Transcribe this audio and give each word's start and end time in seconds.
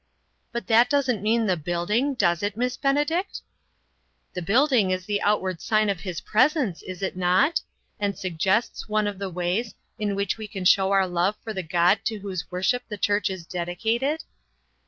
"But 0.51 0.65
that 0.65 0.89
doesn't 0.89 1.21
mean 1.21 1.45
the 1.45 1.55
building, 1.55 2.15
does 2.15 2.41
it, 2.41 2.57
Miss 2.57 2.75
Benedict?"" 2.75 3.41
The 4.33 4.41
building 4.41 4.89
is 4.89 5.05
the 5.05 5.21
outward 5.21 5.61
sign 5.61 5.91
of 5.91 5.99
Ilis 5.99 6.25
presence, 6.25 6.81
is 6.81 7.03
it 7.03 7.15
not? 7.15 7.61
And 7.99 8.17
suggests 8.17 8.89
one 8.89 9.05
of 9.05 9.19
the 9.19 9.29
ways 9.29 9.75
in 9.99 10.15
which 10.15 10.39
we 10.39 10.47
can 10.47 10.65
show 10.65 10.89
our 10.91 11.05
love 11.07 11.35
for 11.43 11.53
the 11.53 11.61
God 11.61 11.99
to 12.05 12.15
whose 12.17 12.49
worship 12.49 12.81
the 12.89 12.97
church 12.97 13.29
is 13.29 13.45
dedicated 13.45 14.23